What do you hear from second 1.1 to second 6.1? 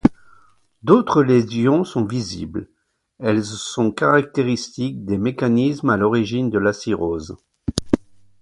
lésions sont visibles, elles sont caractéristiques des mécanismes à